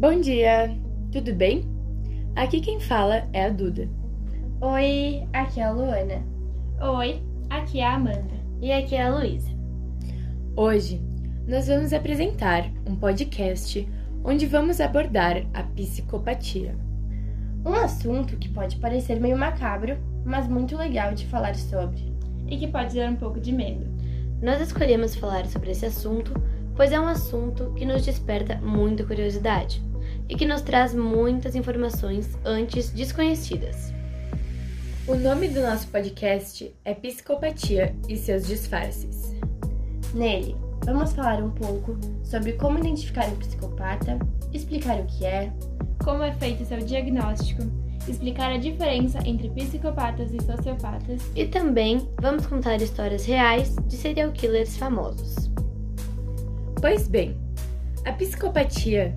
[0.00, 0.74] Bom dia,
[1.12, 1.68] tudo bem?
[2.34, 3.86] Aqui quem fala é a Duda.
[4.58, 6.24] Oi, aqui é a Luana.
[6.80, 8.32] Oi, aqui é a Amanda.
[8.62, 9.50] E aqui é a Luísa.
[10.56, 11.02] Hoje
[11.46, 13.86] nós vamos apresentar um podcast
[14.24, 16.74] onde vamos abordar a psicopatia.
[17.62, 22.10] Um assunto que pode parecer meio macabro, mas muito legal de falar sobre.
[22.48, 23.86] E que pode dar um pouco de medo.
[24.40, 26.32] Nós escolhemos falar sobre esse assunto
[26.74, 29.89] pois é um assunto que nos desperta muita curiosidade
[30.30, 33.92] e que nos traz muitas informações antes desconhecidas.
[35.08, 39.34] O nome do nosso podcast é Psicopatia e seus disfarces.
[40.14, 40.54] Nele,
[40.84, 44.18] vamos falar um pouco sobre como identificar um psicopata,
[44.52, 45.52] explicar o que é,
[46.04, 47.62] como é feito seu diagnóstico,
[48.08, 54.30] explicar a diferença entre psicopatas e sociopatas e também vamos contar histórias reais de serial
[54.30, 55.50] killers famosos.
[56.80, 57.36] Pois bem,
[58.06, 59.12] a psicopatia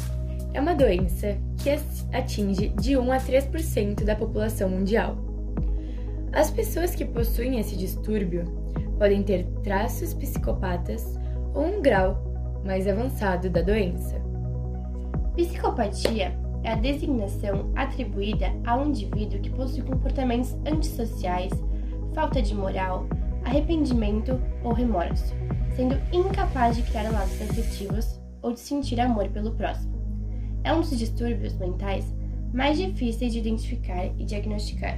[0.53, 1.69] é uma doença que
[2.15, 5.17] atinge de 1 a 3% da população mundial.
[6.31, 8.45] As pessoas que possuem esse distúrbio
[8.97, 11.17] podem ter traços psicopatas
[11.53, 14.21] ou um grau mais avançado da doença.
[15.35, 21.51] Psicopatia é a designação atribuída a um indivíduo que possui comportamentos antissociais,
[22.13, 23.07] falta de moral,
[23.43, 25.33] arrependimento ou remorso
[25.75, 29.92] sendo incapaz de criar laços afetivos ou de sentir amor pelo próximo.
[30.63, 32.13] É um dos distúrbios mentais
[32.53, 34.97] mais difíceis de identificar e diagnosticar.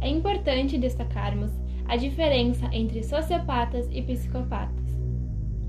[0.00, 1.52] É importante destacarmos
[1.86, 4.82] a diferença entre sociopatas e psicopatas.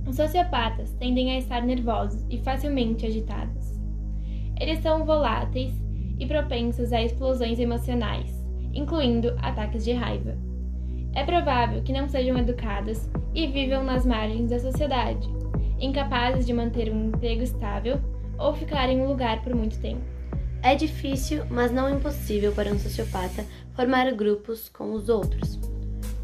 [0.07, 3.79] Os sociopatas tendem a estar nervosos e facilmente agitados.
[4.59, 5.73] Eles são voláteis
[6.19, 8.31] e propensos a explosões emocionais,
[8.73, 10.35] incluindo ataques de raiva.
[11.13, 15.29] É provável que não sejam educados e vivam nas margens da sociedade,
[15.79, 17.99] incapazes de manter um emprego estável
[18.37, 20.01] ou ficar em um lugar por muito tempo.
[20.61, 25.59] É difícil, mas não impossível para um sociopata formar grupos com os outros.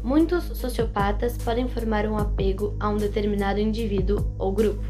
[0.02, 4.82] Muitos sociopatas podem formar um apego a um determinado indivíduo ou grupo,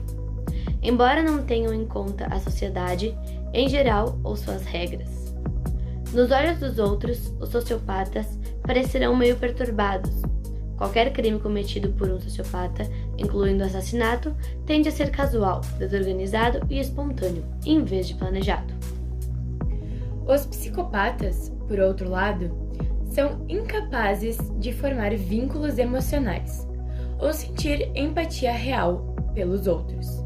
[0.81, 3.17] embora não tenham em conta a sociedade
[3.53, 5.35] em geral ou suas regras.
[6.13, 8.27] Nos olhos dos outros, os sociopatas
[8.63, 10.23] parecerão meio perturbados.
[10.81, 17.45] Qualquer crime cometido por um sociopata, incluindo assassinato, tende a ser casual, desorganizado e espontâneo,
[17.67, 18.73] em vez de planejado.
[20.27, 22.51] Os psicopatas, por outro lado,
[23.11, 26.67] são incapazes de formar vínculos emocionais
[27.19, 30.25] ou sentir empatia real pelos outros,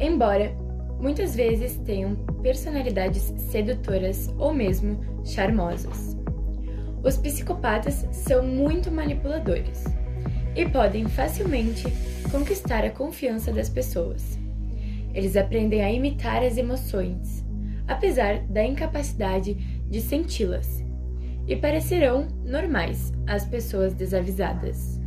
[0.00, 0.56] embora
[0.98, 6.21] muitas vezes tenham personalidades sedutoras ou mesmo charmosas.
[7.04, 9.84] Os psicopatas são muito manipuladores
[10.54, 11.84] e podem facilmente
[12.30, 14.38] conquistar a confiança das pessoas.
[15.12, 17.44] Eles aprendem a imitar as emoções,
[17.88, 19.54] apesar da incapacidade
[19.90, 20.80] de senti-las,
[21.48, 25.00] e parecerão normais às pessoas desavisadas.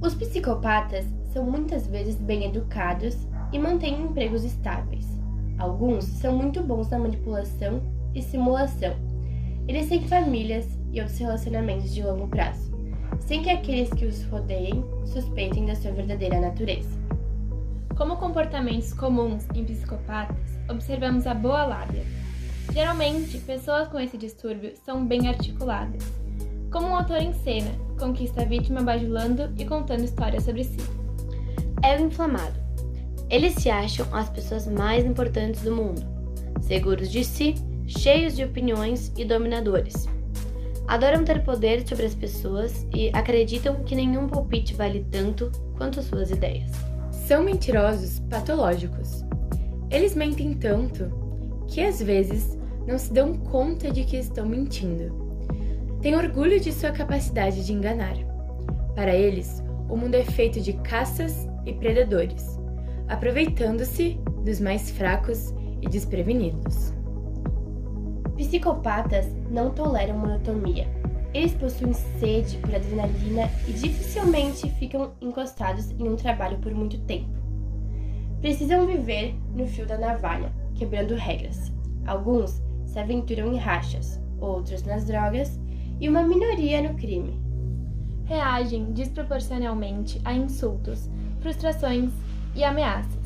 [0.00, 1.04] Os psicopatas
[1.34, 5.06] são muitas vezes bem educados e mantêm empregos estáveis.
[5.58, 7.82] Alguns são muito bons na manipulação
[8.14, 9.11] e simulação
[9.68, 12.72] eles têm famílias e outros relacionamentos de longo prazo,
[13.20, 16.90] sem que aqueles que os rodeiem suspeitem da sua verdadeira natureza.
[17.96, 22.04] Como comportamentos comuns em psicopatas, observamos a boa lábia.
[22.72, 26.02] Geralmente, pessoas com esse distúrbio são bem articuladas.
[26.70, 30.80] Como um autor em cena, conquista a vítima bajulando e contando histórias sobre si.
[31.84, 32.58] É o inflamado.
[33.28, 36.02] Eles se acham as pessoas mais importantes do mundo,
[36.60, 37.54] seguros de si
[37.98, 40.08] cheios de opiniões e dominadores.
[40.88, 46.30] Adoram ter poder sobre as pessoas e acreditam que nenhum palpite vale tanto quanto suas
[46.30, 46.70] ideias.
[47.10, 49.24] São mentirosos patológicos.
[49.90, 51.10] Eles mentem tanto
[51.68, 55.12] que às vezes não se dão conta de que estão mentindo.
[56.00, 58.16] Têm orgulho de sua capacidade de enganar.
[58.94, 62.58] Para eles, o mundo é feito de caças e predadores,
[63.08, 66.92] aproveitando-se dos mais fracos e desprevenidos.
[68.42, 70.88] Psicopatas não toleram monotonia.
[71.32, 77.30] Eles possuem sede por adrenalina e dificilmente ficam encostados em um trabalho por muito tempo.
[78.40, 81.72] Precisam viver no fio da navalha, quebrando regras.
[82.04, 85.60] Alguns se aventuram em rachas, outros nas drogas
[86.00, 87.40] e uma minoria no crime.
[88.24, 92.10] Reagem desproporcionalmente a insultos, frustrações
[92.56, 93.22] e ameaças.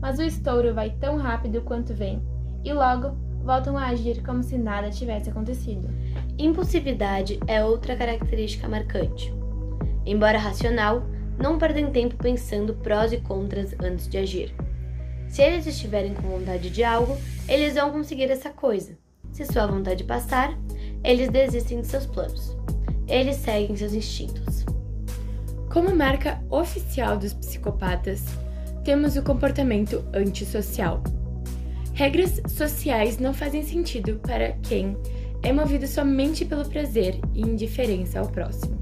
[0.00, 2.20] Mas o estouro vai tão rápido quanto vem,
[2.64, 5.88] e logo voltam a agir como se nada tivesse acontecido.
[6.38, 9.32] Impulsividade é outra característica marcante.
[10.06, 11.02] Embora racional,
[11.38, 14.54] não perdem tempo pensando prós e contras antes de agir.
[15.28, 17.16] Se eles estiverem com vontade de algo,
[17.48, 18.98] eles vão conseguir essa coisa.
[19.32, 20.56] Se sua vontade passar,
[21.02, 22.56] eles desistem de seus planos.
[23.08, 24.64] Eles seguem seus instintos.
[25.72, 28.24] Como marca oficial dos psicopatas,
[28.84, 31.02] temos o comportamento antissocial.
[31.94, 34.96] Regras sociais não fazem sentido para quem
[35.42, 38.78] é movido somente pelo prazer e indiferença ao próximo.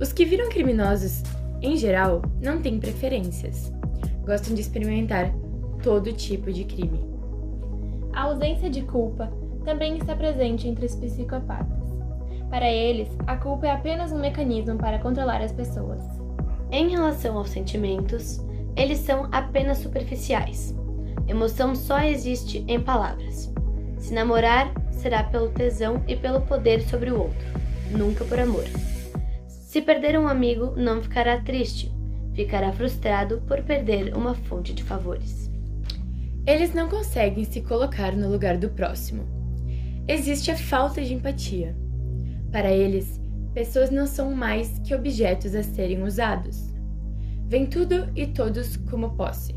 [0.00, 1.22] Os que viram criminosos,
[1.60, 3.72] em geral, não têm preferências.
[4.24, 5.34] Gostam de experimentar
[5.82, 7.00] todo tipo de crime.
[8.12, 9.32] A ausência de culpa
[9.64, 11.82] também está presente entre os psicopatas.
[12.48, 16.00] Para eles, a culpa é apenas um mecanismo para controlar as pessoas.
[16.70, 18.40] Em relação aos sentimentos,
[18.76, 20.74] eles são apenas superficiais.
[21.26, 23.52] Emoção só existe em palavras.
[23.98, 27.46] Se namorar, será pelo tesão e pelo poder sobre o outro,
[27.90, 28.64] nunca por amor.
[29.48, 31.92] Se perder um amigo, não ficará triste,
[32.34, 35.50] ficará frustrado por perder uma fonte de favores.
[36.46, 39.24] Eles não conseguem se colocar no lugar do próximo.
[40.06, 41.74] Existe a falta de empatia.
[42.52, 43.18] Para eles,
[43.54, 46.74] pessoas não são mais que objetos a serem usados.
[47.46, 49.54] Vem tudo e todos como posse,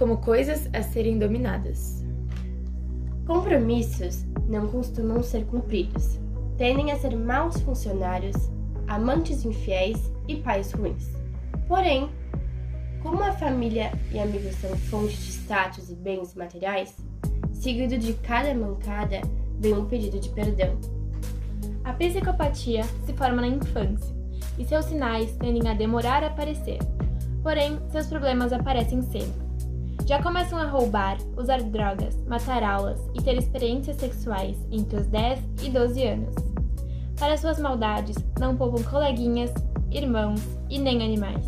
[0.00, 2.02] como coisas a serem dominadas.
[3.26, 6.18] Compromissos não costumam ser cumpridos.
[6.56, 8.50] Tendem a ser maus funcionários,
[8.88, 11.06] amantes infiéis e pais ruins.
[11.68, 12.08] Porém,
[13.02, 16.96] como a família e amigos são fonte de status e bens materiais,
[17.52, 19.20] seguido de cada mancada
[19.58, 20.78] vem um pedido de perdão.
[21.84, 24.16] A psicopatia se forma na infância
[24.58, 26.78] e seus sinais tendem a demorar a aparecer.
[27.42, 29.49] Porém, seus problemas aparecem cedo.
[30.10, 35.38] Já começam a roubar, usar drogas, matar aulas e ter experiências sexuais entre os 10
[35.62, 36.34] e 12 anos.
[37.16, 39.54] Para suas maldades, não poupam coleguinhas,
[39.92, 41.46] irmãos e nem animais.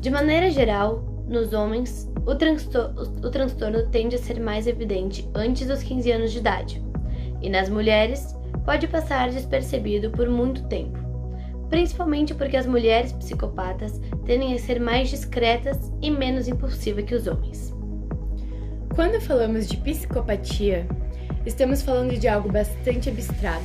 [0.00, 5.66] De maneira geral, nos homens, o, transtorno, o transtorno tende a ser mais evidente antes
[5.66, 6.82] dos 15 anos de idade,
[7.42, 8.34] e nas mulheres,
[8.64, 10.98] pode passar despercebido por muito tempo,
[11.68, 17.26] principalmente porque as mulheres psicopatas tendem a ser mais discretas e menos impulsivas que os
[17.26, 17.81] homens.
[18.94, 20.86] Quando falamos de psicopatia,
[21.46, 23.64] estamos falando de algo bastante abstrato,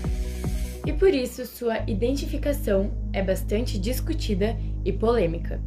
[0.85, 5.59] e por isso sua identificação é bastante discutida e polêmica.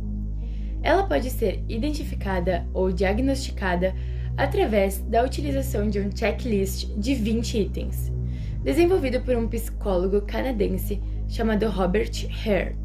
[0.82, 3.94] Ela pode ser identificada ou diagnosticada
[4.34, 8.10] através da utilização de um checklist de 20 itens,
[8.64, 12.12] desenvolvido por um psicólogo canadense chamado Robert
[12.46, 12.76] Hare.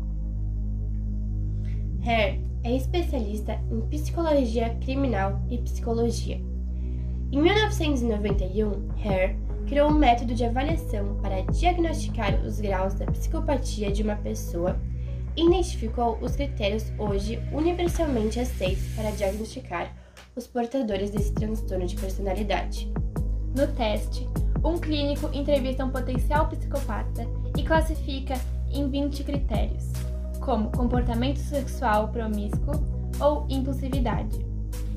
[2.06, 6.55] Hare é especialista em psicologia criminal e psicologia.
[7.31, 8.69] Em 1991,
[9.04, 9.36] Hare
[9.68, 14.80] criou um método de avaliação para diagnosticar os graus da psicopatia de uma pessoa
[15.36, 19.94] identificou os critérios hoje universalmente aceitos para diagnosticar
[20.36, 22.92] os portadores desse transtorno de personalidade.
[23.56, 24.27] No teste,
[24.63, 27.27] um clínico entrevista um potencial psicopata
[27.57, 28.36] e classifica
[28.72, 29.92] em 20 critérios,
[30.39, 32.74] como comportamento sexual promíscuo
[33.19, 34.45] ou impulsividade.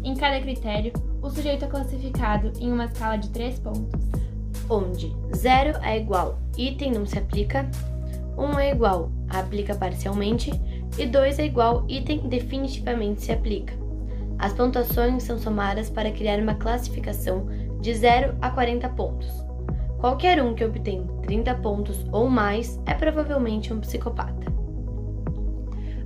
[0.02, 0.92] Em cada critério,
[1.22, 4.00] o sujeito é classificado em uma escala de 3 pontos,
[4.68, 7.68] onde 0 é igual item não se aplica,
[8.36, 10.50] 1 é igual aplica parcialmente
[10.96, 13.74] e 2 é igual item definitivamente se aplica.
[14.38, 17.46] As pontuações são somadas para criar uma classificação
[17.80, 19.28] de 0 a 40 pontos.
[19.98, 24.57] Qualquer um que obtém 30 pontos ou mais é provavelmente um psicopata.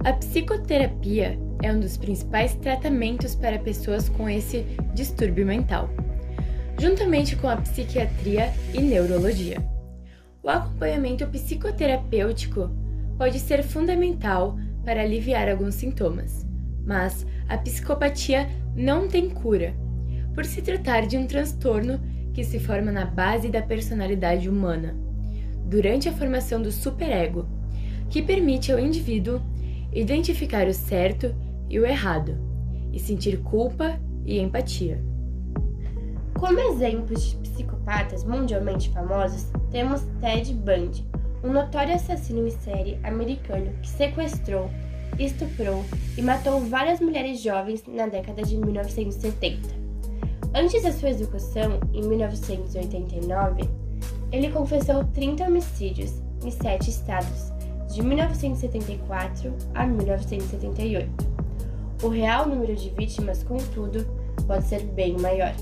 [0.05, 5.89] A psicoterapia é um dos principais tratamentos para pessoas com esse distúrbio mental,
[6.77, 9.65] juntamente com a psiquiatria e neurologia.
[10.43, 12.69] O acompanhamento psicoterapêutico
[13.17, 16.45] pode ser fundamental para aliviar alguns sintomas,
[16.85, 19.73] mas a psicopatia não tem cura,
[20.35, 22.01] por se tratar de um transtorno
[22.35, 24.97] que se forma na base da personalidade humana,
[25.65, 27.47] durante a formação do superego,
[28.11, 29.41] que permite ao indivíduo
[29.93, 31.35] identificar o certo
[31.69, 32.37] e o errado,
[32.93, 35.03] e sentir culpa e empatia.
[36.39, 41.07] Como exemplos de psicopatas mundialmente famosos, temos Ted Bundy,
[41.45, 44.71] um notório assassino em série americano que sequestrou,
[45.19, 45.85] estuprou
[46.17, 49.83] e matou várias mulheres jovens na década de 1970.
[50.55, 53.63] Antes da sua execução, em 1989,
[54.31, 57.52] ele confessou 30 homicídios em sete estados,
[57.93, 61.11] de 1974 a 1978.
[62.03, 64.07] O real número de vítimas, contudo,
[64.47, 65.55] pode ser bem maior.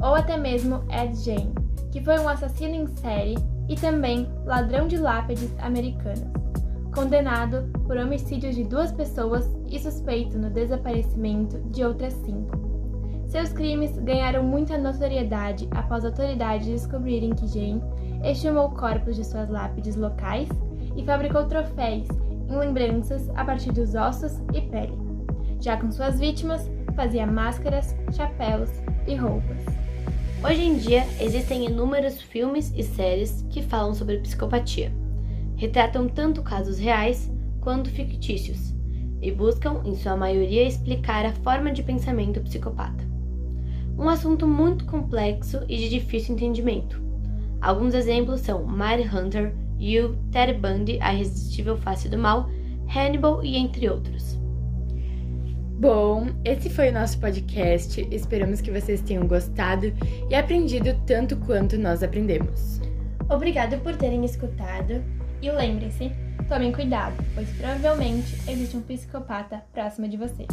[0.00, 1.52] Ou até mesmo Ed Gein,
[1.90, 3.36] que foi um assassino em série
[3.68, 6.24] e também ladrão de lápides americanos,
[6.94, 12.60] condenado por homicídio de duas pessoas e suspeito no desaparecimento de outras cinco.
[13.26, 17.82] Seus crimes ganharam muita notoriedade após autoridades descobrirem que Jane
[18.22, 20.48] estimou corpos de suas lápides locais
[20.96, 22.08] e fabricou troféus
[22.48, 24.92] em lembranças a partir dos ossos e pele.
[25.60, 28.70] Já com suas vítimas, fazia máscaras, chapéus
[29.06, 29.64] e roupas.
[30.44, 34.92] Hoje em dia, existem inúmeros filmes e séries que falam sobre psicopatia.
[35.56, 37.30] Retratam tanto casos reais
[37.60, 38.74] quanto fictícios
[39.22, 43.04] e buscam, em sua maioria, explicar a forma de pensamento psicopata.
[43.96, 47.00] Um assunto muito complexo e de difícil entendimento.
[47.60, 52.48] Alguns exemplos são Hunter, You, Ted Bundy, A Irresistível Face do Mal,
[52.94, 54.38] Hannibal e entre outros.
[55.80, 58.06] Bom, esse foi o nosso podcast.
[58.12, 59.92] Esperamos que vocês tenham gostado
[60.30, 62.80] e aprendido tanto quanto nós aprendemos.
[63.28, 65.02] Obrigado por terem escutado
[65.40, 66.12] e lembrem-se,
[66.48, 70.46] tomem cuidado, pois provavelmente existe um psicopata próximo de você.